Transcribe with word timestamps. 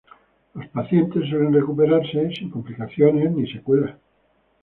Los 0.55 0.65
pacientes 0.69 1.29
suelen 1.29 1.53
recuperarse 1.53 2.27
sin 2.33 2.49
complicaciones 2.49 3.31
ni 3.33 3.45
secuelas. 3.51 3.97